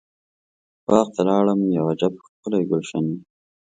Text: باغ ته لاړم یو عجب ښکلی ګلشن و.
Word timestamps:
باغ 0.87 1.07
ته 1.15 1.21
لاړم 1.29 1.59
یو 1.77 1.85
عجب 1.91 2.13
ښکلی 2.25 2.61
ګلشن 2.69 3.03
و. 3.09 3.15